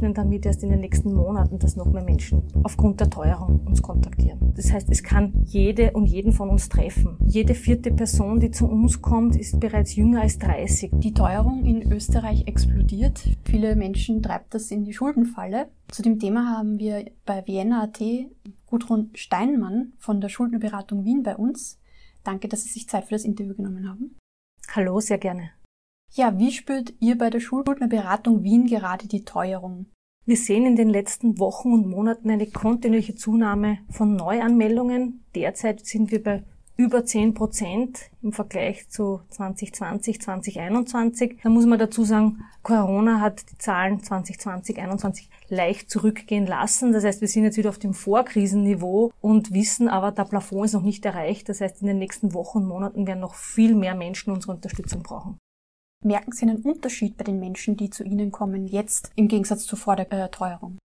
[0.00, 4.52] damit erst in den nächsten Monaten, dass noch mehr Menschen aufgrund der Teuerung uns kontaktieren.
[4.56, 7.16] Das heißt, es kann jede und jeden von uns treffen.
[7.24, 10.92] Jede vierte Person, die zu uns kommt, ist bereits jünger als 30.
[10.94, 13.22] Die Teuerung in Österreich explodiert.
[13.44, 15.68] Viele Menschen treibt das in die Schuldenfalle.
[15.88, 18.00] Zu dem Thema haben wir bei Vienna.at
[18.66, 21.78] Gudrun Steinmann von der Schuldenberatung Wien bei uns.
[22.24, 24.16] Danke, dass Sie sich Zeit für das Interview genommen haben.
[24.74, 25.50] Hallo, sehr gerne.
[26.12, 29.86] Ja, wie spürt ihr bei der Schuldnerberatung Wien gerade die Teuerung?
[30.26, 35.24] Wir sehen in den letzten Wochen und Monaten eine kontinuierliche Zunahme von Neuanmeldungen.
[35.36, 36.42] Derzeit sind wir bei
[36.76, 41.38] über 10 Prozent im Vergleich zu 2020, 2021.
[41.44, 46.92] Da muss man dazu sagen, Corona hat die Zahlen 2020, 2021 leicht zurückgehen lassen.
[46.92, 50.72] Das heißt, wir sind jetzt wieder auf dem Vorkrisenniveau und wissen aber, der Plafond ist
[50.72, 51.48] noch nicht erreicht.
[51.48, 55.04] Das heißt, in den nächsten Wochen und Monaten werden noch viel mehr Menschen unsere Unterstützung
[55.04, 55.38] brauchen.
[56.02, 59.76] Merken Sie einen Unterschied bei den Menschen, die zu Ihnen kommen, jetzt im Gegensatz zu
[59.76, 60.78] vor der äh?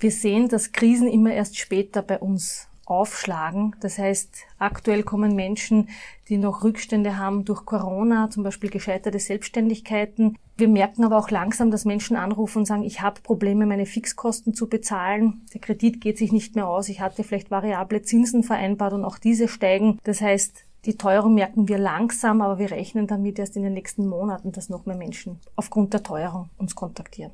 [0.00, 3.74] Wir sehen, dass Krisen immer erst später bei uns aufschlagen.
[3.80, 5.90] Das heißt, aktuell kommen Menschen,
[6.28, 10.38] die noch Rückstände haben durch Corona, zum Beispiel gescheiterte Selbstständigkeiten.
[10.56, 14.54] Wir merken aber auch langsam, dass Menschen anrufen und sagen, ich habe Probleme, meine Fixkosten
[14.54, 15.42] zu bezahlen.
[15.52, 16.88] Der Kredit geht sich nicht mehr aus.
[16.88, 19.98] Ich hatte vielleicht variable Zinsen vereinbart und auch diese steigen.
[20.04, 24.06] Das heißt, die Teuerung merken wir langsam, aber wir rechnen damit erst in den nächsten
[24.06, 27.32] Monaten, dass noch mehr Menschen aufgrund der Teuerung uns kontaktieren.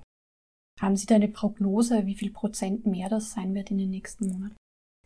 [0.80, 4.28] Haben Sie da eine Prognose, wie viel Prozent mehr das sein wird in den nächsten
[4.28, 4.56] Monaten?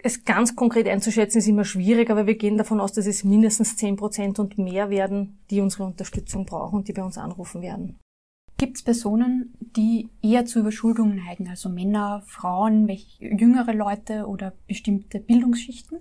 [0.03, 3.77] Es ganz konkret einzuschätzen ist immer schwierig, aber wir gehen davon aus, dass es mindestens
[3.77, 7.99] 10 Prozent und mehr werden, die unsere Unterstützung brauchen und die bei uns anrufen werden.
[8.59, 12.89] Gibt es Personen, die eher zu Überschuldungen neigen, also Männer, Frauen,
[13.19, 15.99] jüngere Leute oder bestimmte Bildungsschichten?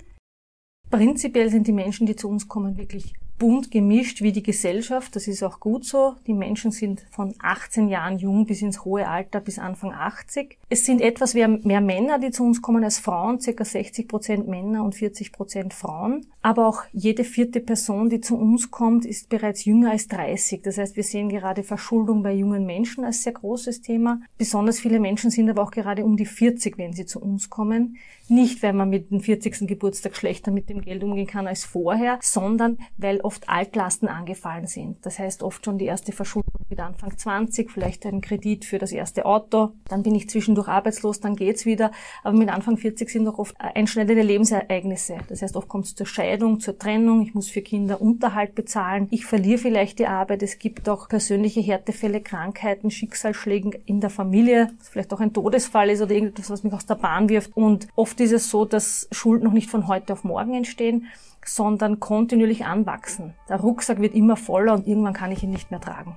[0.95, 5.15] Prinzipiell sind die Menschen, die zu uns kommen, wirklich bunt gemischt wie die Gesellschaft.
[5.15, 6.15] Das ist auch gut so.
[6.25, 10.57] Die Menschen sind von 18 Jahren jung bis ins hohe Alter bis Anfang 80.
[10.67, 14.83] Es sind etwas mehr, Männer, die zu uns kommen als Frauen, circa 60 Prozent Männer
[14.83, 16.25] und 40 Prozent Frauen.
[16.41, 20.63] Aber auch jede vierte Person, die zu uns kommt, ist bereits jünger als 30.
[20.63, 24.21] Das heißt, wir sehen gerade Verschuldung bei jungen Menschen als sehr großes Thema.
[24.39, 27.97] Besonders viele Menschen sind aber auch gerade um die 40, wenn sie zu uns kommen.
[28.27, 29.67] Nicht, weil man mit dem 40.
[29.67, 35.05] Geburtstag schlechter mit dem Geld umgehen kann als vorher, sondern weil oft Altlasten angefallen sind.
[35.05, 38.91] Das heißt oft schon die erste Verschuldung mit Anfang 20, vielleicht ein Kredit für das
[38.91, 41.91] erste Auto, dann bin ich zwischendurch arbeitslos, dann geht's wieder.
[42.23, 45.17] Aber mit Anfang 40 sind auch oft einschneidende Lebensereignisse.
[45.27, 49.07] Das heißt, oft kommt es zur Scheidung, zur Trennung, ich muss für Kinder Unterhalt bezahlen,
[49.11, 54.71] ich verliere vielleicht die Arbeit, es gibt auch persönliche Härtefälle, Krankheiten, Schicksalsschlägen in der Familie,
[54.81, 57.55] vielleicht auch ein Todesfall ist oder irgendetwas, was mich aus der Bahn wirft.
[57.55, 61.07] Und oft ist es so, dass Schulden noch nicht von heute auf morgen entstehen,
[61.45, 63.33] sondern kontinuierlich anwachsen.
[63.49, 66.15] Der Rucksack wird immer voller und irgendwann kann ich ihn nicht mehr tragen.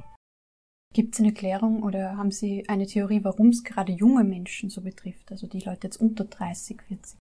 [0.94, 4.80] Gibt es eine Klärung oder haben Sie eine Theorie, warum es gerade junge Menschen so
[4.80, 7.18] betrifft, also die Leute jetzt unter 30, 40?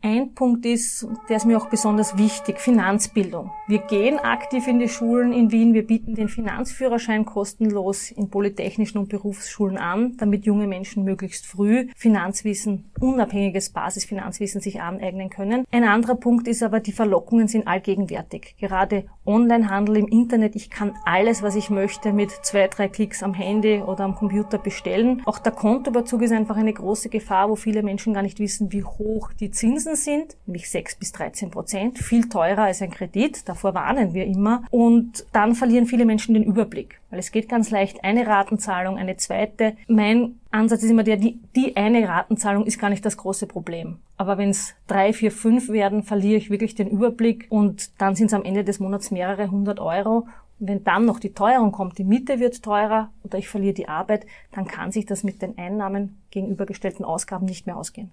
[0.00, 3.50] Ein Punkt ist, der ist mir auch besonders wichtig, Finanzbildung.
[3.66, 5.74] Wir gehen aktiv in die Schulen in Wien.
[5.74, 11.88] Wir bieten den Finanzführerschein kostenlos in polytechnischen und Berufsschulen an, damit junge Menschen möglichst früh
[11.96, 15.64] Finanzwissen, unabhängiges Basisfinanzwissen sich aneignen können.
[15.72, 18.54] Ein anderer Punkt ist aber, die Verlockungen sind allgegenwärtig.
[18.60, 20.54] Gerade Onlinehandel im Internet.
[20.54, 24.58] Ich kann alles, was ich möchte, mit zwei, drei Klicks am Handy oder am Computer
[24.58, 25.22] bestellen.
[25.26, 28.84] Auch der Kontoüberzug ist einfach eine große Gefahr, wo viele Menschen gar nicht wissen, wie
[28.84, 33.48] hoch die Zinsen Zinsen sind, nämlich 6 bis 13 Prozent, viel teurer als ein Kredit,
[33.48, 34.64] davor warnen wir immer.
[34.70, 39.16] Und dann verlieren viele Menschen den Überblick, weil es geht ganz leicht, eine Ratenzahlung, eine
[39.16, 39.76] zweite.
[39.86, 43.98] Mein Ansatz ist immer der, die, die eine Ratenzahlung ist gar nicht das große Problem.
[44.16, 48.26] Aber wenn es drei, vier, fünf werden, verliere ich wirklich den Überblick und dann sind
[48.26, 50.26] es am Ende des Monats mehrere hundert Euro
[50.60, 53.88] und wenn dann noch die Teuerung kommt, die Miete wird teurer oder ich verliere die
[53.88, 58.10] Arbeit, dann kann sich das mit den Einnahmen gegenübergestellten Ausgaben nicht mehr ausgehen.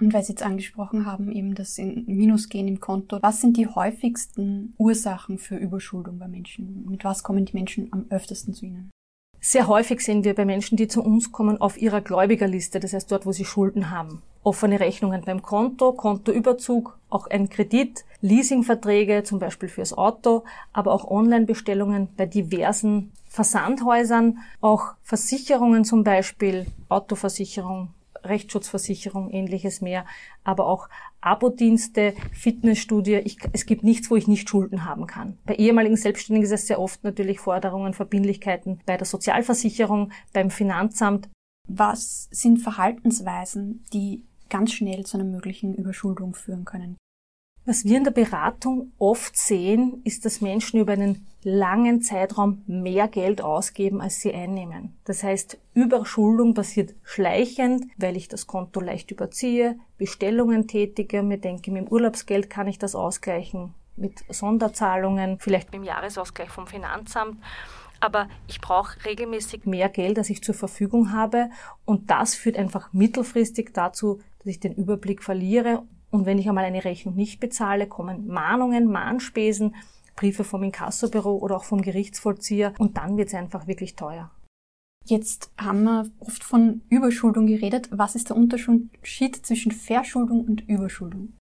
[0.00, 3.68] Und weil Sie jetzt angesprochen haben, eben das in Minusgehen im Konto, was sind die
[3.68, 6.84] häufigsten Ursachen für Überschuldung bei Menschen?
[6.88, 8.90] Mit was kommen die Menschen am öftesten zu Ihnen?
[9.46, 13.12] Sehr häufig sehen wir bei Menschen, die zu uns kommen, auf ihrer Gläubigerliste, das heißt
[13.12, 14.22] dort, wo sie Schulden haben.
[14.42, 21.10] Offene Rechnungen beim Konto, Kontoüberzug, auch ein Kredit, Leasingverträge, zum Beispiel fürs Auto, aber auch
[21.10, 27.90] Online-Bestellungen bei diversen Versandhäusern, auch Versicherungen zum Beispiel, Autoversicherung,
[28.24, 30.04] Rechtsschutzversicherung, ähnliches mehr,
[30.42, 30.88] aber auch
[31.20, 33.16] Abo-Dienste, Fitnessstudie.
[33.24, 35.38] Ich, es gibt nichts, wo ich nicht Schulden haben kann.
[35.46, 41.28] Bei ehemaligen Selbstständigen ist es sehr oft natürlich Forderungen, Verbindlichkeiten bei der Sozialversicherung, beim Finanzamt.
[41.68, 46.96] Was sind Verhaltensweisen, die ganz schnell zu einer möglichen Überschuldung führen können?
[47.66, 53.08] Was wir in der Beratung oft sehen, ist, dass Menschen über einen langen Zeitraum mehr
[53.08, 54.96] Geld ausgeben, als sie einnehmen.
[55.04, 61.70] Das heißt, Überschuldung passiert schleichend, weil ich das Konto leicht überziehe, Bestellungen tätige, mir denke,
[61.70, 67.38] mit dem Urlaubsgeld kann ich das ausgleichen, mit Sonderzahlungen, vielleicht mit dem Jahresausgleich vom Finanzamt
[68.00, 71.48] aber ich brauche regelmäßig mehr Geld, als ich zur Verfügung habe.
[71.86, 75.84] Und das führt einfach mittelfristig dazu, dass ich den Überblick verliere
[76.14, 79.74] und wenn ich einmal eine Rechnung nicht bezahle, kommen Mahnungen, Mahnspesen,
[80.14, 84.30] Briefe vom Inkassobüro oder auch vom Gerichtsvollzieher und dann wird es einfach wirklich teuer.
[85.04, 87.88] Jetzt haben wir oft von Überschuldung geredet.
[87.90, 91.32] Was ist der Unterschied zwischen Verschuldung und Überschuldung?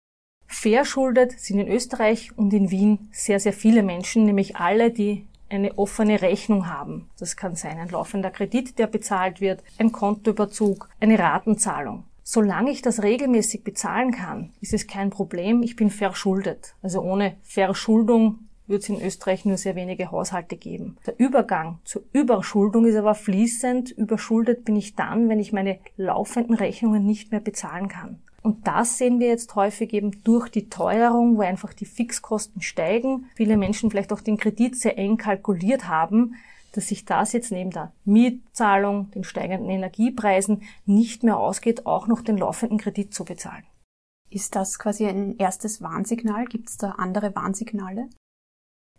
[0.48, 5.78] Verschuldet sind in Österreich und in Wien sehr, sehr viele Menschen, nämlich alle, die eine
[5.78, 7.12] offene Rechnung haben.
[7.20, 12.06] Das kann sein ein laufender Kredit, der bezahlt wird, ein Kontoüberzug, eine Ratenzahlung.
[12.24, 15.62] Solange ich das regelmäßig bezahlen kann, ist es kein Problem.
[15.62, 16.74] Ich bin verschuldet.
[16.82, 20.98] Also ohne Verschuldung wird es in Österreich nur sehr wenige Haushalte geben.
[21.06, 23.92] Der Übergang zur Überschuldung ist aber fließend.
[23.92, 28.20] Überschuldet bin ich dann, wenn ich meine laufenden Rechnungen nicht mehr bezahlen kann.
[28.42, 33.30] Und das sehen wir jetzt häufig eben durch die Teuerung, wo einfach die Fixkosten steigen.
[33.36, 36.36] Viele Menschen vielleicht auch den Kredit sehr eng kalkuliert haben,
[36.74, 42.22] dass sich das jetzt neben der Mietzahlung, den steigenden Energiepreisen nicht mehr ausgeht, auch noch
[42.22, 43.64] den laufenden Kredit zu bezahlen.
[44.30, 46.46] Ist das quasi ein erstes Warnsignal?
[46.46, 48.10] Gibt es da andere Warnsignale?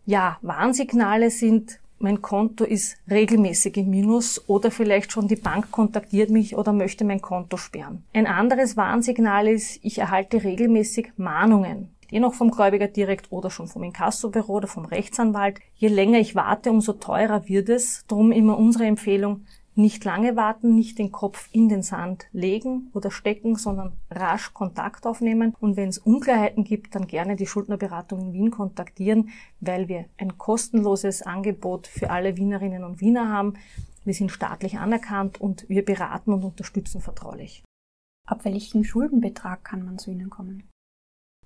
[0.05, 6.29] Ja, Warnsignale sind, mein Konto ist regelmäßig im Minus oder vielleicht schon die Bank kontaktiert
[6.29, 8.03] mich oder möchte mein Konto sperren.
[8.13, 13.67] Ein anderes Warnsignal ist, ich erhalte regelmäßig Mahnungen je noch vom Gläubiger direkt oder schon
[13.67, 15.59] vom Inkassobüro oder vom Rechtsanwalt.
[15.75, 18.05] Je länger ich warte, umso teurer wird es.
[18.07, 19.45] Darum immer unsere Empfehlung,
[19.77, 25.05] nicht lange warten, nicht den Kopf in den Sand legen oder stecken, sondern rasch Kontakt
[25.05, 25.53] aufnehmen.
[25.59, 29.29] Und wenn es Unklarheiten gibt, dann gerne die Schuldnerberatung in Wien kontaktieren,
[29.59, 33.55] weil wir ein kostenloses Angebot für alle Wienerinnen und Wiener haben.
[34.05, 37.63] Wir sind staatlich anerkannt und wir beraten und unterstützen vertraulich.
[38.27, 40.63] Ab welchem Schuldenbetrag kann man zu Ihnen kommen?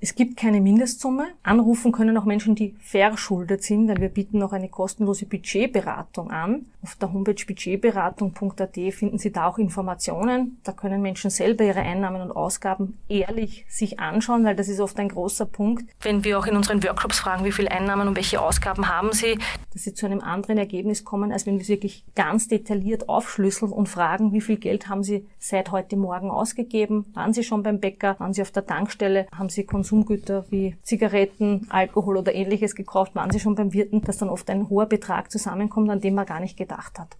[0.01, 1.27] Es gibt keine Mindestsumme.
[1.43, 6.67] Anrufen können auch Menschen, die verschuldet sind, weil wir bieten noch eine kostenlose Budgetberatung an.
[6.81, 10.57] Auf der Homepage budgetberatung.at finden Sie da auch Informationen.
[10.63, 14.97] Da können Menschen selber ihre Einnahmen und Ausgaben ehrlich sich anschauen, weil das ist oft
[14.99, 15.91] ein großer Punkt.
[15.99, 19.37] Wenn wir auch in unseren Workshops fragen, wie viele Einnahmen und welche Ausgaben haben Sie,
[19.73, 23.73] dass Sie zu einem anderen Ergebnis kommen, als wenn wir es wirklich ganz detailliert aufschlüsseln
[23.73, 27.07] und fragen, wie viel Geld haben Sie seit heute Morgen ausgegeben?
[27.13, 28.17] Waren Sie schon beim Bäcker?
[28.19, 29.27] Waren Sie auf der Tankstelle?
[29.37, 34.01] Haben Sie Konsum Konsumgüter wie Zigaretten, Alkohol oder ähnliches gekauft, waren sie schon beim Wirten,
[34.01, 37.17] dass dann oft ein hoher Betrag zusammenkommt, an den man gar nicht gedacht hat.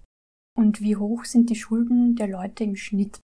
[0.56, 3.20] Und wie hoch sind die Schulden der Leute im Schnitt?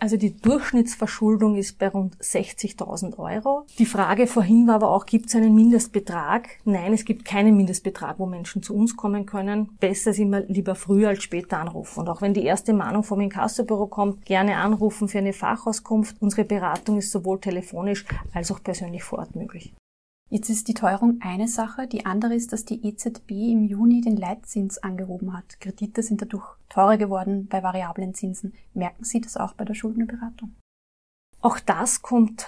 [0.00, 3.66] Also die Durchschnittsverschuldung ist bei rund 60.000 Euro.
[3.78, 6.48] Die Frage vorhin war aber auch, gibt es einen Mindestbetrag?
[6.64, 9.68] Nein, es gibt keinen Mindestbetrag, wo Menschen zu uns kommen können.
[9.78, 12.00] Besser ist immer lieber früher als später anrufen.
[12.00, 16.16] Und auch wenn die erste Mahnung vom Inkassobüro kommt, gerne anrufen für eine Fachauskunft.
[16.20, 19.74] Unsere Beratung ist sowohl telefonisch als auch persönlich vor Ort möglich.
[20.32, 21.88] Jetzt ist die Teuerung eine Sache.
[21.88, 25.58] Die andere ist, dass die EZB im Juni den Leitzins angehoben hat.
[25.58, 28.54] Kredite sind dadurch teurer geworden bei variablen Zinsen.
[28.72, 30.54] Merken Sie das auch bei der Schuldenberatung?
[31.40, 32.46] Auch das kommt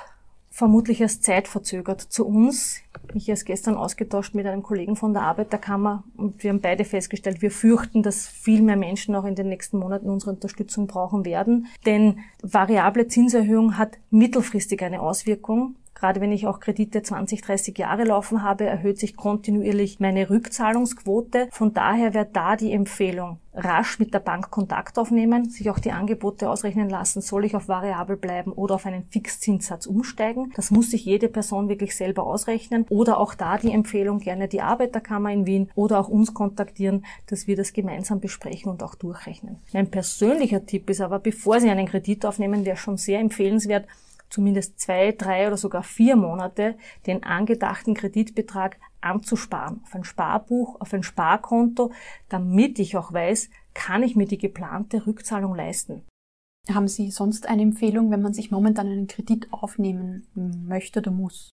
[0.49, 2.83] vermutlich erst zeitverzögert zu uns.
[3.15, 7.43] Ich erst gestern ausgetauscht mit einem Kollegen von der Arbeiterkammer und wir haben beide festgestellt,
[7.43, 11.67] wir fürchten, dass viel mehr Menschen auch in den nächsten Monaten unsere Unterstützung brauchen werden.
[11.85, 15.75] Denn variable Zinserhöhung hat mittelfristig eine Auswirkung.
[16.03, 21.47] Gerade wenn ich auch Kredite 20, 30 Jahre laufen habe, erhöht sich kontinuierlich meine Rückzahlungsquote.
[21.53, 25.93] Von daher wäre da die Empfehlung, rasch mit der Bank Kontakt aufnehmen, sich auch die
[25.93, 30.53] Angebote ausrechnen lassen, soll ich auf variabel bleiben oder auf einen Fixzinssatz umsteigen.
[30.57, 32.85] Das muss sich jede Person wirklich selber ausrechnen.
[32.89, 37.47] Oder auch da die Empfehlung, gerne die Arbeiterkammer in Wien oder auch uns kontaktieren, dass
[37.47, 39.61] wir das gemeinsam besprechen und auch durchrechnen.
[39.73, 43.87] Mein persönlicher Tipp ist aber, bevor Sie einen Kredit aufnehmen, wäre schon sehr empfehlenswert,
[44.33, 50.95] zumindest zwei, drei oder sogar vier Monate den angedachten Kreditbetrag anzusparen auf ein Sparbuch, auf
[50.95, 51.93] ein Sparkonto,
[52.29, 56.03] damit ich auch weiß, kann ich mir die geplante Rückzahlung leisten.
[56.73, 61.51] Haben Sie sonst eine Empfehlung, wenn man sich momentan einen Kredit aufnehmen möchte oder muss?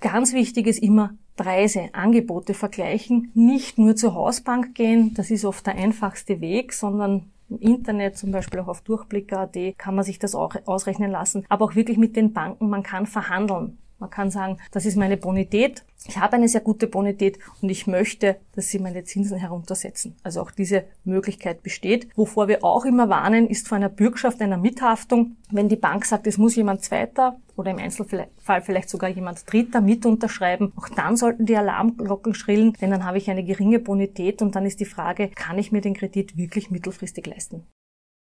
[0.00, 5.66] Ganz wichtig ist immer Preise, Angebote vergleichen, nicht nur zur Hausbank gehen, das ist oft
[5.66, 10.34] der einfachste Weg, sondern im Internet, zum Beispiel auch auf Durchblick.at, kann man sich das
[10.34, 11.44] auch ausrechnen lassen.
[11.48, 13.78] Aber auch wirklich mit den Banken, man kann verhandeln.
[13.98, 15.84] Man kann sagen, das ist meine Bonität.
[16.06, 20.16] Ich habe eine sehr gute Bonität und ich möchte, dass Sie meine Zinsen heruntersetzen.
[20.22, 22.08] Also auch diese Möglichkeit besteht.
[22.16, 25.36] Wovor wir auch immer warnen, ist vor einer Bürgschaft, einer Mithaftung.
[25.50, 28.28] Wenn die Bank sagt, es muss jemand zweiter oder im Einzelfall
[28.62, 30.72] vielleicht sogar jemand Dritter mit unterschreiben.
[30.76, 34.64] Auch dann sollten die Alarmglocken schrillen, denn dann habe ich eine geringe Bonität und dann
[34.64, 37.66] ist die Frage, kann ich mir den Kredit wirklich mittelfristig leisten?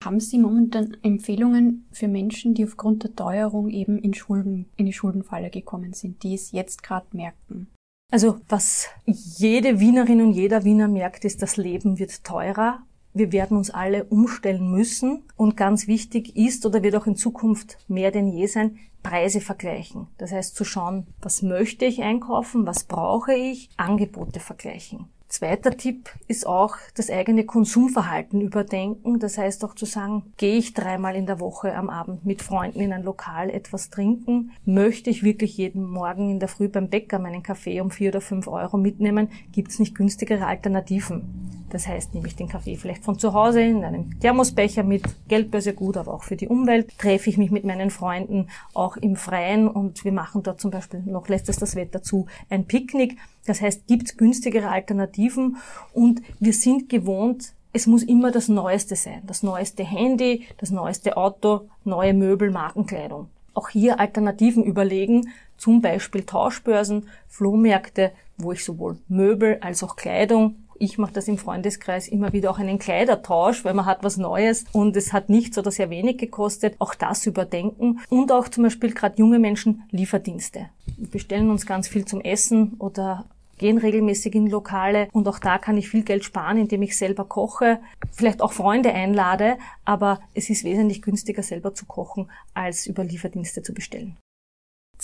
[0.05, 4.93] Haben Sie momentan Empfehlungen für Menschen, die aufgrund der Teuerung eben in Schulden, in die
[4.93, 7.69] Schuldenfalle gekommen sind, die es jetzt gerade merken?
[8.11, 12.83] Also was jede Wienerin und jeder Wiener merkt, ist, das Leben wird teurer.
[13.13, 15.25] Wir werden uns alle umstellen müssen.
[15.37, 20.07] Und ganz wichtig ist oder wird auch in Zukunft mehr denn je sein, Preise vergleichen.
[20.17, 25.07] Das heißt zu schauen, was möchte ich einkaufen, was brauche ich, Angebote vergleichen.
[25.29, 29.19] Zweiter Tipp ist auch das eigene Konsumverhalten überdenken.
[29.19, 32.81] Das heißt auch zu sagen, gehe ich dreimal in der Woche am Abend mit Freunden
[32.81, 34.53] in ein Lokal etwas trinken?
[34.65, 38.23] Möchte ich wirklich jeden Morgen in der Früh beim Bäcker meinen Kaffee um vier oder
[38.23, 39.29] fünf Euro mitnehmen?
[39.53, 41.59] Gibt es nicht günstigere Alternativen?
[41.71, 45.75] Das heißt, nehme ich den Kaffee vielleicht von zu Hause in einem Thermosbecher mit, Geldbörse
[45.75, 46.97] gut, aber auch für die Umwelt.
[46.99, 51.03] Treffe ich mich mit meinen Freunden auch im Freien und wir machen dort zum Beispiel,
[51.05, 53.19] noch lässt es das Wetter zu, ein Picknick.
[53.47, 55.57] Das heißt, gibt es günstigere Alternativen
[55.93, 59.23] und wir sind gewohnt, es muss immer das Neueste sein.
[59.27, 63.29] Das neueste Handy, das neueste Auto, neue Möbel, Markenkleidung.
[63.55, 70.57] Auch hier Alternativen überlegen, zum Beispiel Tauschbörsen, Flohmärkte, wo ich sowohl Möbel als auch Kleidung
[70.79, 74.65] ich mache das im Freundeskreis immer wieder auch einen Kleidertausch, weil man hat was Neues
[74.73, 76.77] und es hat nichts oder sehr wenig gekostet.
[76.79, 80.71] Auch das überdenken und auch zum Beispiel gerade junge Menschen Lieferdienste.
[80.97, 83.25] Wir bestellen uns ganz viel zum Essen oder
[83.59, 87.25] gehen regelmäßig in Lokale und auch da kann ich viel Geld sparen, indem ich selber
[87.25, 87.81] koche,
[88.13, 93.63] vielleicht auch Freunde einlade, aber es ist wesentlich günstiger selber zu kochen, als über Lieferdienste
[93.63, 94.17] zu bestellen.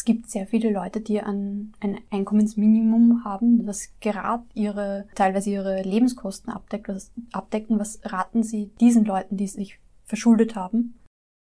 [0.04, 5.80] Es gibt sehr viele Leute, die ein, ein Einkommensminimum haben, das gerade ihre, teilweise ihre
[5.80, 7.78] Lebenskosten abdeckt, was, abdecken.
[7.78, 11.00] Was raten Sie diesen Leuten, die sich verschuldet haben?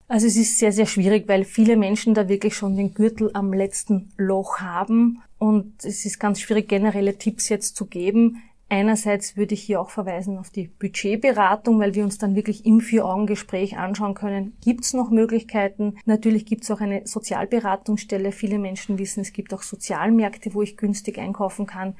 [0.07, 3.53] Also es ist sehr, sehr schwierig, weil viele Menschen da wirklich schon den Gürtel am
[3.53, 8.43] letzten Loch haben und es ist ganz schwierig, generelle Tipps jetzt zu geben.
[8.73, 12.81] Einerseits würde ich hier auch verweisen auf die Budgetberatung, weil wir uns dann wirklich im
[12.81, 15.97] Vier-Augen-Gespräch anschauen können, gibt es noch Möglichkeiten.
[16.05, 18.31] Natürlich gibt es auch eine Sozialberatungsstelle.
[18.31, 21.93] Viele Menschen wissen, es gibt auch Sozialmärkte, wo ich günstig einkaufen kann.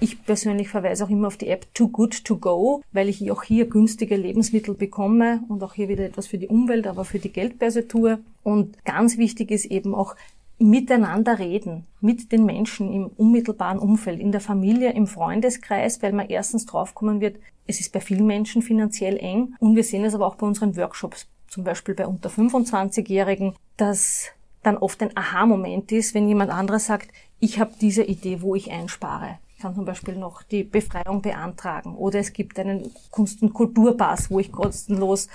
[0.00, 3.42] Ich persönlich verweise auch immer auf die App Too Good To Go, weil ich auch
[3.42, 7.32] hier günstige Lebensmittel bekomme und auch hier wieder etwas für die Umwelt, aber für die
[7.32, 8.20] Geldbörse tue.
[8.42, 10.16] Und ganz wichtig ist eben auch
[10.58, 16.28] miteinander reden, mit den Menschen im unmittelbaren Umfeld, in der Familie, im Freundeskreis, weil man
[16.28, 20.26] erstens draufkommen wird, es ist bei vielen Menschen finanziell eng und wir sehen es aber
[20.26, 24.30] auch bei unseren Workshops, zum Beispiel bei unter 25-Jährigen, dass
[24.62, 28.70] dann oft ein Aha-Moment ist, wenn jemand anderes sagt, ich habe diese Idee, wo ich
[28.70, 29.38] einspare.
[29.56, 34.30] Ich kann zum Beispiel noch die Befreiung beantragen oder es gibt einen Kunst- und Kulturpass,
[34.30, 35.28] wo ich kostenlos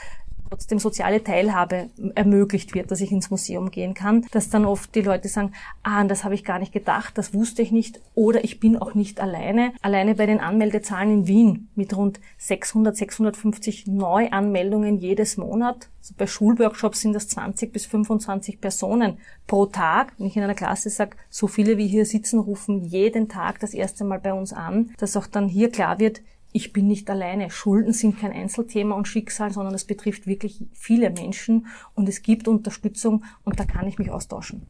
[0.51, 5.01] trotzdem soziale Teilhabe ermöglicht wird, dass ich ins Museum gehen kann, dass dann oft die
[5.01, 8.59] Leute sagen, ah, das habe ich gar nicht gedacht, das wusste ich nicht oder ich
[8.59, 9.71] bin auch nicht alleine.
[9.81, 15.87] Alleine bei den Anmeldezahlen in Wien mit rund 600, 650 Neuanmeldungen jedes Monat.
[16.01, 20.13] Also bei Schulworkshops sind das 20 bis 25 Personen pro Tag.
[20.17, 23.73] Wenn ich in einer Klasse sage, so viele wie hier sitzen, rufen jeden Tag das
[23.73, 26.21] erste Mal bei uns an, dass auch dann hier klar wird,
[26.53, 27.49] ich bin nicht alleine.
[27.49, 32.47] Schulden sind kein Einzelthema und Schicksal, sondern es betrifft wirklich viele Menschen und es gibt
[32.47, 34.67] Unterstützung und da kann ich mich austauschen.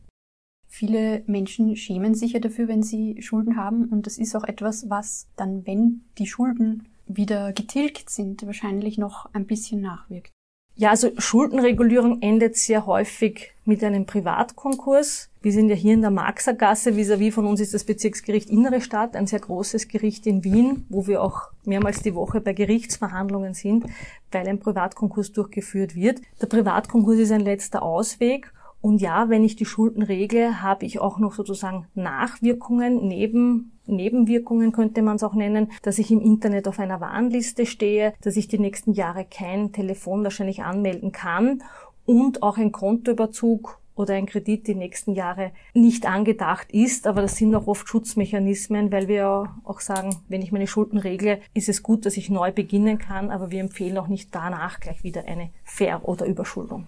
[0.67, 4.89] Viele Menschen schämen sich ja dafür, wenn sie Schulden haben und das ist auch etwas,
[4.89, 10.31] was dann, wenn die Schulden wieder getilgt sind, wahrscheinlich noch ein bisschen nachwirkt.
[10.75, 15.29] Ja, also Schuldenregulierung endet sehr häufig mit einem Privatkonkurs.
[15.41, 19.15] Wir sind ja hier in der Marxergasse, vis-à-vis von uns ist das Bezirksgericht Innere Stadt,
[19.15, 23.85] ein sehr großes Gericht in Wien, wo wir auch mehrmals die Woche bei Gerichtsverhandlungen sind,
[24.31, 26.21] weil ein Privatkonkurs durchgeführt wird.
[26.41, 28.51] Der Privatkonkurs ist ein letzter Ausweg
[28.81, 34.71] und ja, wenn ich die Schulden regle, habe ich auch noch sozusagen Nachwirkungen, neben, Nebenwirkungen
[34.71, 38.47] könnte man es auch nennen, dass ich im Internet auf einer Warnliste stehe, dass ich
[38.47, 41.61] die nächsten Jahre kein Telefon wahrscheinlich anmelden kann
[42.05, 47.05] und auch ein Kontoüberzug oder ein Kredit die nächsten Jahre nicht angedacht ist.
[47.05, 51.39] Aber das sind auch oft Schutzmechanismen, weil wir auch sagen, wenn ich meine Schulden regle,
[51.53, 55.03] ist es gut, dass ich neu beginnen kann, aber wir empfehlen auch nicht danach gleich
[55.03, 56.87] wieder eine Ver- oder Überschuldung.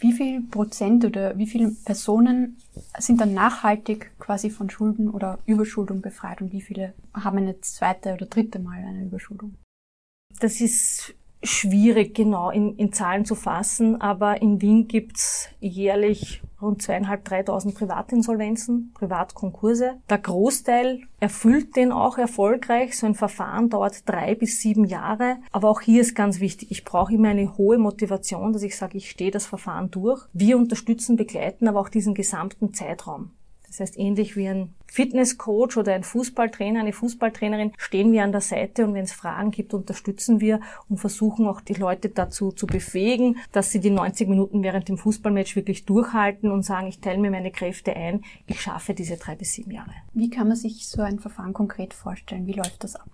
[0.00, 2.56] Wie viel Prozent oder wie viele Personen
[2.98, 8.14] sind dann nachhaltig quasi von Schulden oder Überschuldung befreit und wie viele haben eine zweite
[8.14, 9.54] oder dritte Mal eine Überschuldung?
[10.40, 16.82] Das ist schwierig genau in, in Zahlen zu fassen, aber in Wien gibt's jährlich rund
[16.82, 19.96] zweieinhalb, dreitausend Privatinsolvenzen, Privatkonkurse.
[20.08, 22.98] Der Großteil erfüllt den auch erfolgreich.
[22.98, 25.36] So ein Verfahren dauert drei bis sieben Jahre.
[25.52, 28.98] Aber auch hier ist ganz wichtig, ich brauche immer eine hohe Motivation, dass ich sage,
[28.98, 30.26] ich stehe das Verfahren durch.
[30.32, 33.30] Wir unterstützen, begleiten aber auch diesen gesamten Zeitraum.
[33.70, 38.40] Das heißt, ähnlich wie ein Fitnesscoach oder ein Fußballtrainer, eine Fußballtrainerin, stehen wir an der
[38.40, 42.66] Seite und wenn es Fragen gibt, unterstützen wir und versuchen auch die Leute dazu zu
[42.66, 47.18] befähigen, dass sie die 90 Minuten während dem Fußballmatch wirklich durchhalten und sagen, ich teile
[47.18, 49.92] mir meine Kräfte ein, ich schaffe diese drei bis sieben Jahre.
[50.12, 52.48] Wie kann man sich so ein Verfahren konkret vorstellen?
[52.48, 53.08] Wie läuft das ab?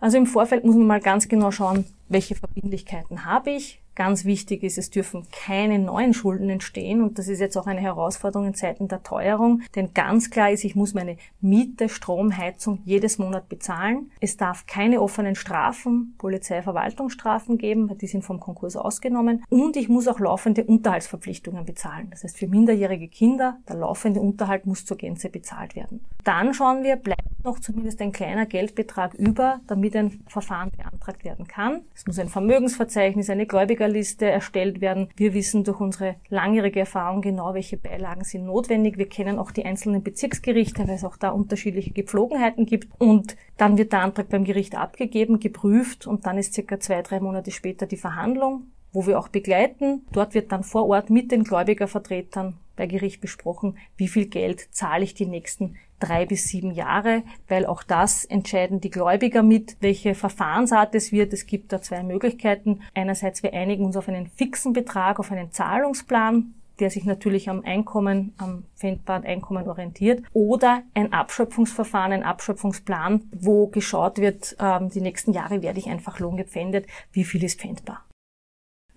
[0.00, 4.62] Also im Vorfeld muss man mal ganz genau schauen, welche Verbindlichkeiten habe ich, Ganz wichtig
[4.62, 8.54] ist, es dürfen keine neuen Schulden entstehen und das ist jetzt auch eine Herausforderung in
[8.54, 13.48] Zeiten der Teuerung, denn ganz klar ist, ich muss meine Miete, Strom, Heizung jedes Monat
[13.48, 14.12] bezahlen.
[14.20, 20.06] Es darf keine offenen Strafen, Polizeiverwaltungsstrafen geben, die sind vom Konkurs ausgenommen und ich muss
[20.06, 22.06] auch laufende Unterhaltsverpflichtungen bezahlen.
[22.12, 26.04] Das heißt, für minderjährige Kinder, der laufende Unterhalt muss zur Gänze bezahlt werden.
[26.22, 31.48] Dann schauen wir, bleibt noch zumindest ein kleiner Geldbetrag über, damit ein Verfahren beantragt werden
[31.48, 31.82] kann.
[31.94, 35.08] Es muss ein Vermögensverzeichnis, eine Gläubiger Beilagerliste erstellt werden.
[35.16, 38.98] Wir wissen durch unsere langjährige Erfahrung genau, welche Beilagen sind notwendig.
[38.98, 42.88] Wir kennen auch die einzelnen Bezirksgerichte, weil es auch da unterschiedliche Gepflogenheiten gibt.
[42.98, 47.20] Und dann wird der Antrag beim Gericht abgegeben, geprüft und dann ist circa zwei, drei
[47.20, 50.06] Monate später die Verhandlung wo wir auch begleiten.
[50.12, 55.04] Dort wird dann vor Ort mit den Gläubigervertretern bei Gericht besprochen, wie viel Geld zahle
[55.04, 60.14] ich die nächsten drei bis sieben Jahre, weil auch das entscheiden die Gläubiger mit, welche
[60.14, 61.32] Verfahrensart es wird.
[61.32, 62.80] Es gibt da zwei Möglichkeiten.
[62.94, 67.64] Einerseits wir einigen uns auf einen fixen Betrag, auf einen Zahlungsplan, der sich natürlich am
[67.64, 75.00] Einkommen, am fändbaren Einkommen orientiert, oder ein Abschöpfungsverfahren, ein Abschöpfungsplan, wo geschaut wird, ähm, die
[75.00, 78.07] nächsten Jahre werde ich einfach lohngepfändet, wie viel ist pfändbar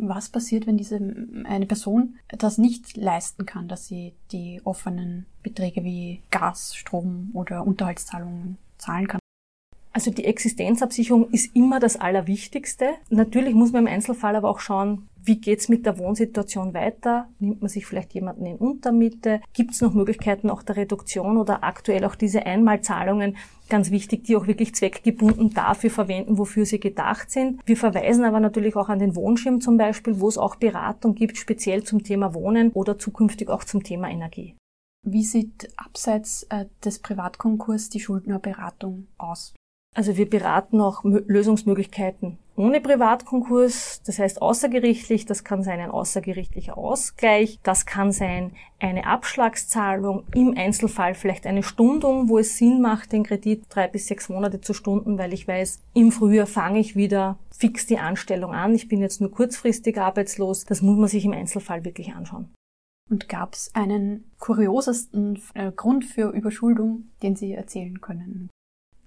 [0.07, 0.95] was passiert, wenn diese
[1.43, 7.65] eine Person das nicht leisten kann, dass sie die offenen Beträge wie Gas, Strom oder
[7.65, 9.19] Unterhaltszahlungen zahlen kann?
[9.93, 12.93] Also die Existenzabsicherung ist immer das Allerwichtigste.
[13.09, 17.27] Natürlich muss man im Einzelfall aber auch schauen, wie geht's mit der Wohnsituation weiter?
[17.39, 19.41] Nimmt man sich vielleicht jemanden in Untermiete?
[19.53, 23.37] Gibt es noch Möglichkeiten auch der Reduktion oder aktuell auch diese Einmalzahlungen?
[23.69, 27.61] Ganz wichtig, die auch wirklich zweckgebunden dafür verwenden, wofür sie gedacht sind.
[27.65, 31.37] Wir verweisen aber natürlich auch an den Wohnschirm zum Beispiel, wo es auch Beratung gibt,
[31.37, 34.55] speziell zum Thema Wohnen oder zukünftig auch zum Thema Energie.
[35.03, 39.53] Wie sieht abseits äh, des Privatkonkurs die Schuldnerberatung aus?
[39.95, 46.77] Also wir beraten auch Lösungsmöglichkeiten ohne Privatkonkurs, das heißt außergerichtlich, das kann sein ein außergerichtlicher
[46.77, 53.13] Ausgleich, das kann sein eine Abschlagszahlung, im Einzelfall vielleicht eine Stundung, wo es Sinn macht,
[53.13, 56.95] den Kredit drei bis sechs Monate zu stunden, weil ich weiß, im Frühjahr fange ich
[56.95, 61.25] wieder fix die Anstellung an, ich bin jetzt nur kurzfristig arbeitslos, das muss man sich
[61.25, 62.53] im Einzelfall wirklich anschauen.
[63.09, 68.49] Und gab es einen kuriosesten äh, Grund für Überschuldung, den Sie erzählen können?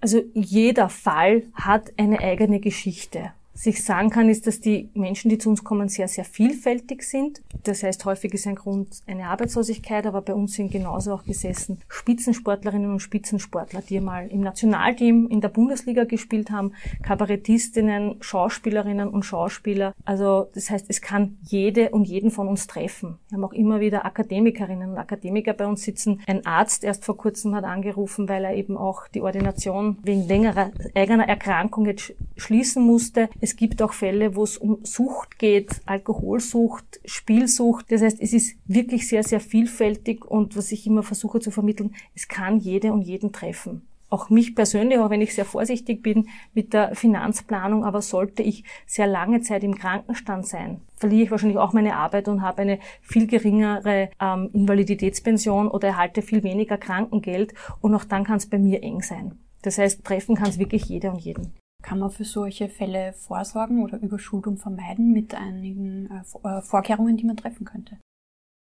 [0.01, 5.37] Also jeder Fall hat eine eigene Geschichte sich sagen kann, ist, dass die Menschen, die
[5.37, 7.41] zu uns kommen, sehr, sehr vielfältig sind.
[7.63, 11.79] Das heißt, häufig ist ein Grund eine Arbeitslosigkeit, aber bei uns sind genauso auch gesessen
[11.87, 19.23] Spitzensportlerinnen und Spitzensportler, die mal im Nationalteam in der Bundesliga gespielt haben, Kabarettistinnen, Schauspielerinnen und
[19.23, 19.93] Schauspieler.
[20.03, 23.17] Also das heißt, es kann jede und jeden von uns treffen.
[23.29, 26.21] Wir haben auch immer wieder Akademikerinnen und Akademiker bei uns sitzen.
[26.27, 30.71] Ein Arzt erst vor kurzem hat angerufen, weil er eben auch die Ordination wegen längerer
[30.93, 33.29] eigener Erkrankung jetzt schließen musste.
[33.45, 37.91] Es gibt auch Fälle, wo es um Sucht geht, Alkoholsucht, Spielsucht.
[37.91, 41.93] Das heißt, es ist wirklich sehr, sehr vielfältig und was ich immer versuche zu vermitteln,
[42.15, 46.29] es kann jede und jeden treffen auch mich persönlich, auch wenn ich sehr vorsichtig bin
[46.53, 51.57] mit der Finanzplanung, aber sollte ich sehr lange Zeit im Krankenstand sein, verliere ich wahrscheinlich
[51.57, 57.53] auch meine Arbeit und habe eine viel geringere ähm, Invaliditätspension oder erhalte viel weniger Krankengeld
[57.81, 59.37] und auch dann kann es bei mir eng sein.
[59.63, 61.53] Das heißt, treffen kann es wirklich jeder und jeden.
[61.85, 67.25] Kann man für solche Fälle vorsorgen oder Überschuldung vermeiden mit einigen äh, äh, Vorkehrungen, die
[67.25, 67.99] man treffen könnte?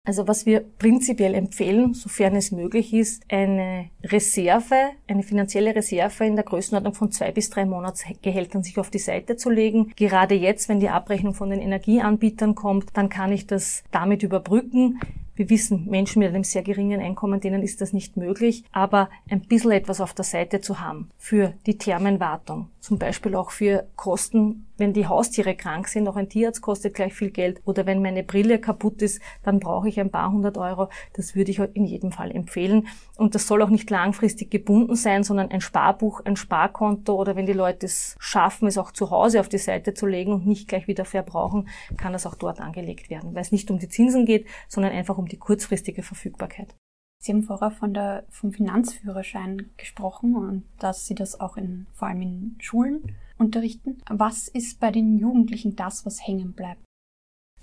[0.08, 6.38] Also was wir prinzipiell empfehlen, sofern es möglich ist, eine Reserve, eine finanzielle Reserve in
[6.38, 9.92] der Größenordnung von zwei bis drei Monatsgehältern sich auf die Seite zu legen.
[9.98, 15.02] Gerade jetzt, wenn die Abrechnung von den Energieanbietern kommt, dann kann ich das damit überbrücken.
[15.40, 19.40] Wir wissen, Menschen mit einem sehr geringen Einkommen, denen ist das nicht möglich, aber ein
[19.40, 24.70] bisschen etwas auf der Seite zu haben für die Thermenwartung, zum Beispiel auch für Kosten
[24.80, 27.62] wenn die Haustiere krank sind, auch ein Tierarzt kostet gleich viel Geld.
[27.66, 30.90] Oder wenn meine Brille kaputt ist, dann brauche ich ein paar hundert Euro.
[31.14, 32.88] Das würde ich in jedem Fall empfehlen.
[33.18, 37.46] Und das soll auch nicht langfristig gebunden sein, sondern ein Sparbuch, ein Sparkonto oder wenn
[37.46, 40.68] die Leute es schaffen, es auch zu Hause auf die Seite zu legen und nicht
[40.68, 44.26] gleich wieder verbrauchen, kann das auch dort angelegt werden, weil es nicht um die Zinsen
[44.26, 46.74] geht, sondern einfach um die kurzfristige Verfügbarkeit.
[47.22, 52.08] Sie haben vorher von der, vom Finanzführerschein gesprochen und dass Sie das auch in, vor
[52.08, 53.98] allem in Schulen unterrichten.
[54.10, 56.82] Was ist bei den Jugendlichen das, was hängen bleibt?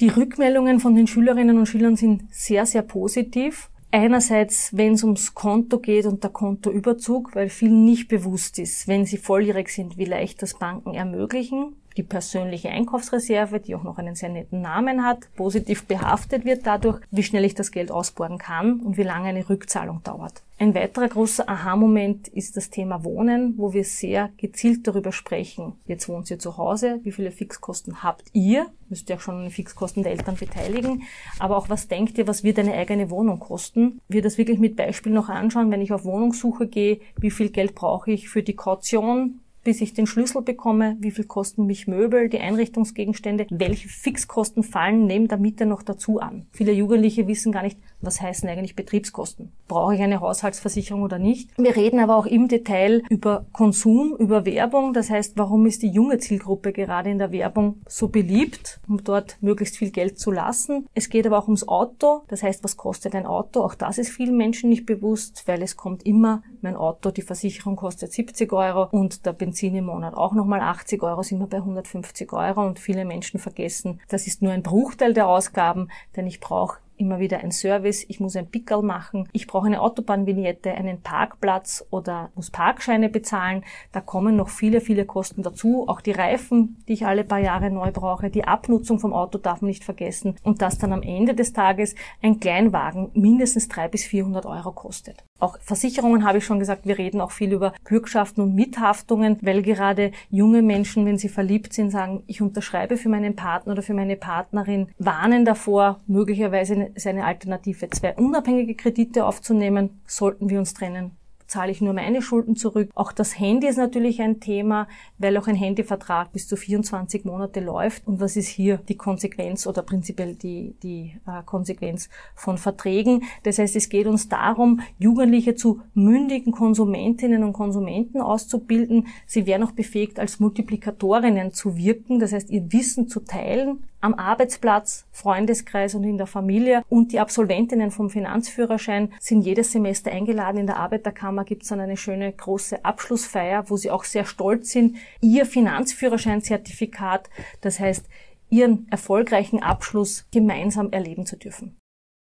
[0.00, 3.70] Die Rückmeldungen von den Schülerinnen und Schülern sind sehr, sehr positiv.
[3.90, 9.06] Einerseits, wenn es ums Konto geht und der Kontoüberzug, weil vielen nicht bewusst ist, wenn
[9.06, 14.14] sie volljährig sind, wie leicht das Banken ermöglichen die persönliche Einkaufsreserve, die auch noch einen
[14.14, 18.80] sehr netten Namen hat, positiv behaftet wird dadurch, wie schnell ich das Geld ausborgen kann
[18.80, 20.42] und wie lange eine Rückzahlung dauert.
[20.58, 25.74] Ein weiterer großer Aha-Moment ist das Thema Wohnen, wo wir sehr gezielt darüber sprechen.
[25.86, 28.66] Jetzt wohnt ihr zu Hause, wie viele Fixkosten habt ihr?
[28.88, 31.02] Müsst ihr auch schon an den Fixkosten der Eltern beteiligen.
[31.38, 34.00] Aber auch was denkt ihr, was wird eine eigene Wohnung kosten?
[34.08, 37.74] Wir das wirklich mit Beispiel noch anschauen, wenn ich auf Wohnungssuche gehe, wie viel Geld
[37.74, 42.28] brauche ich für die Kaution, bis ich den Schlüssel bekomme, wie viel kosten mich Möbel,
[42.28, 46.46] die Einrichtungsgegenstände, welche Fixkosten fallen neben der Miete noch dazu an.
[46.52, 49.50] Viele Jugendliche wissen gar nicht, was heißen eigentlich Betriebskosten.
[49.66, 51.50] Brauche ich eine Haushaltsversicherung oder nicht?
[51.58, 54.92] Wir reden aber auch im Detail über Konsum, über Werbung.
[54.92, 59.36] Das heißt, warum ist die junge Zielgruppe gerade in der Werbung so beliebt, um dort
[59.40, 60.86] möglichst viel Geld zu lassen?
[60.94, 62.22] Es geht aber auch ums Auto.
[62.28, 63.62] Das heißt, was kostet ein Auto?
[63.62, 67.76] Auch das ist vielen Menschen nicht bewusst, weil es kommt immer, mein Auto, die Versicherung
[67.76, 71.58] kostet 70 Euro und der Benzin im Monat auch nochmal 80 Euro, sind wir bei
[71.58, 76.40] 150 Euro und viele Menschen vergessen, das ist nur ein Bruchteil der Ausgaben, denn ich
[76.40, 81.02] brauche immer wieder ein Service, ich muss ein Pickel machen, ich brauche eine Autobahnvignette, einen
[81.02, 83.64] Parkplatz oder muss Parkscheine bezahlen.
[83.92, 85.84] Da kommen noch viele, viele Kosten dazu.
[85.88, 89.60] Auch die Reifen, die ich alle paar Jahre neu brauche, die Abnutzung vom Auto darf
[89.60, 94.04] man nicht vergessen und dass dann am Ende des Tages ein Kleinwagen mindestens 300 bis
[94.04, 95.24] 400 Euro kostet.
[95.38, 99.62] Auch Versicherungen habe ich schon gesagt, wir reden auch viel über Bürgschaften und Mithaftungen, weil
[99.62, 103.94] gerade junge Menschen, wenn sie verliebt sind, sagen, ich unterschreibe für meinen Partner oder für
[103.94, 107.90] meine Partnerin, warnen davor, möglicherweise seine Alternative.
[107.90, 111.12] Zwei unabhängige Kredite aufzunehmen, sollten wir uns trennen
[111.46, 112.90] zahle ich nur meine Schulden zurück.
[112.94, 117.60] Auch das Handy ist natürlich ein Thema, weil auch ein Handyvertrag bis zu 24 Monate
[117.60, 118.06] läuft.
[118.06, 123.24] Und was ist hier die Konsequenz oder prinzipiell die, die äh, Konsequenz von Verträgen?
[123.44, 129.06] Das heißt, es geht uns darum, Jugendliche zu mündigen Konsumentinnen und Konsumenten auszubilden.
[129.26, 132.18] Sie werden auch befähigt, als Multiplikatorinnen zu wirken.
[132.18, 136.82] Das heißt, ihr Wissen zu teilen, am Arbeitsplatz, Freundeskreis und in der Familie.
[136.88, 140.58] Und die Absolventinnen vom Finanzführerschein sind jedes Semester eingeladen.
[140.58, 144.70] In der Arbeiterkammer gibt es dann eine schöne große Abschlussfeier, wo sie auch sehr stolz
[144.70, 147.30] sind, ihr Finanzführerschein-Zertifikat,
[147.60, 148.06] das heißt
[148.48, 151.76] ihren erfolgreichen Abschluss gemeinsam erleben zu dürfen.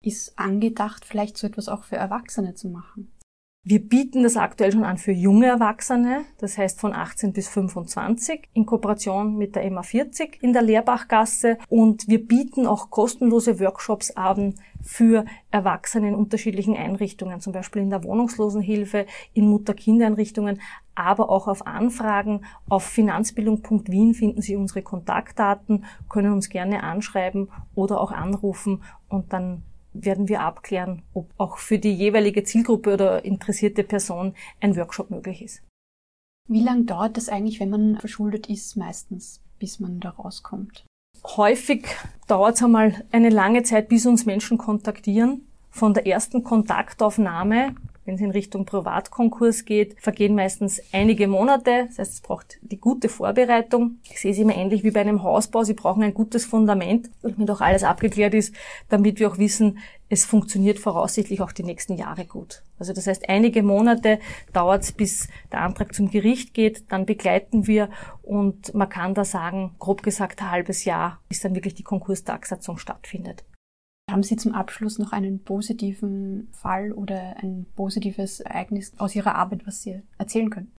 [0.01, 3.11] Ist angedacht, vielleicht so etwas auch für Erwachsene zu machen?
[3.67, 8.47] Wir bieten das aktuell schon an für junge Erwachsene, das heißt von 18 bis 25,
[8.53, 11.57] in Kooperation mit der MA40 in der Lehrbachgasse.
[11.67, 17.89] Und wir bieten auch kostenlose Workshops an für Erwachsene in unterschiedlichen Einrichtungen, zum Beispiel in
[17.89, 20.61] der Wohnungslosenhilfe, in Mutter-Kind-Einrichtungen,
[20.93, 22.45] aber auch auf Anfragen.
[22.69, 29.63] Auf finanzbildung.wien finden Sie unsere Kontaktdaten, können uns gerne anschreiben oder auch anrufen und dann
[30.03, 35.41] werden wir abklären, ob auch für die jeweilige Zielgruppe oder interessierte Person ein Workshop möglich
[35.41, 35.61] ist.
[36.47, 40.85] Wie lange dauert das eigentlich, wenn man verschuldet ist, meistens, bis man da rauskommt?
[41.23, 41.87] Häufig
[42.27, 45.47] dauert es einmal eine lange Zeit, bis uns Menschen kontaktieren.
[45.71, 47.75] Von der ersten Kontaktaufnahme
[48.05, 51.87] wenn es in Richtung Privatkonkurs geht, vergehen meistens einige Monate.
[51.87, 53.97] Das heißt, es braucht die gute Vorbereitung.
[54.03, 55.63] Ich sehe es immer ähnlich wie bei einem Hausbau.
[55.63, 58.55] Sie brauchen ein gutes Fundament, damit auch alles abgeklärt ist,
[58.89, 62.61] damit wir auch wissen, es funktioniert voraussichtlich auch die nächsten Jahre gut.
[62.77, 64.19] Also das heißt, einige Monate
[64.53, 67.89] dauert es, bis der Antrag zum Gericht geht, dann begleiten wir
[68.21, 72.77] und man kann da sagen, grob gesagt ein halbes Jahr, bis dann wirklich die Konkurstagsatzung
[72.77, 73.43] stattfindet.
[74.09, 79.65] Haben Sie zum Abschluss noch einen positiven Fall oder ein positives Ereignis aus Ihrer Arbeit,
[79.65, 80.71] was Sie erzählen können?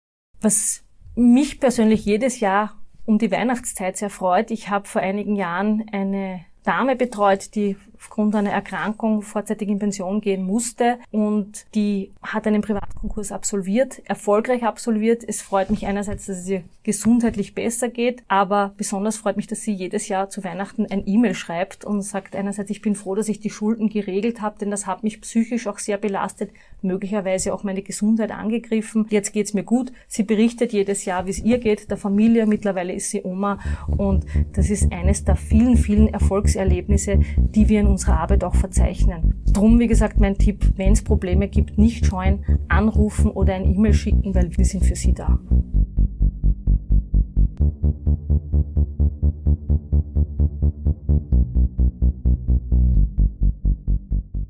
[0.41, 0.83] Was
[1.15, 6.45] mich persönlich jedes Jahr um die Weihnachtszeit sehr freut, ich habe vor einigen Jahren eine
[6.63, 12.61] Dame betreut, die aufgrund einer Erkrankung vorzeitig in Pension gehen musste und die hat einen
[12.61, 15.23] Privatkonkurs absolviert, erfolgreich absolviert.
[15.27, 19.63] Es freut mich einerseits, dass es ihr gesundheitlich besser geht, aber besonders freut mich, dass
[19.63, 23.27] sie jedes Jahr zu Weihnachten ein E-Mail schreibt und sagt einerseits, ich bin froh, dass
[23.27, 26.51] ich die Schulden geregelt habe, denn das hat mich psychisch auch sehr belastet,
[26.83, 29.07] möglicherweise auch meine Gesundheit angegriffen.
[29.09, 29.91] Jetzt geht's mir gut.
[30.07, 32.45] Sie berichtet jedes Jahr, wie es ihr geht, der Familie.
[32.45, 33.57] Mittlerweile ist sie Oma
[33.97, 39.35] und das ist eines der vielen, vielen Erfolgserlebnisse, die wir in unserer Arbeit auch verzeichnen.
[39.53, 43.93] Drum, wie gesagt, mein Tipp, wenn es Probleme gibt, nicht scheuen, anrufen oder ein E-Mail
[43.93, 45.39] schicken, weil wir sind für Sie da.